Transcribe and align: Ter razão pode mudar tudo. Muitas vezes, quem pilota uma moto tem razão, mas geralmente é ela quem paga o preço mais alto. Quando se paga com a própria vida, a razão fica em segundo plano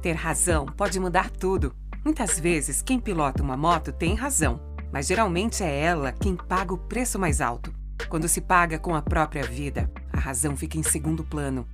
Ter 0.00 0.12
razão 0.12 0.64
pode 0.64 0.98
mudar 0.98 1.30
tudo. 1.30 1.74
Muitas 2.02 2.40
vezes, 2.40 2.80
quem 2.80 2.98
pilota 2.98 3.42
uma 3.42 3.56
moto 3.56 3.92
tem 3.92 4.14
razão, 4.14 4.58
mas 4.90 5.06
geralmente 5.06 5.62
é 5.62 5.80
ela 5.80 6.10
quem 6.10 6.34
paga 6.34 6.72
o 6.72 6.78
preço 6.78 7.18
mais 7.18 7.40
alto. 7.40 7.72
Quando 8.08 8.26
se 8.26 8.40
paga 8.40 8.78
com 8.78 8.94
a 8.94 9.02
própria 9.02 9.42
vida, 9.42 9.90
a 10.10 10.18
razão 10.18 10.56
fica 10.56 10.78
em 10.78 10.82
segundo 10.82 11.22
plano 11.22 11.68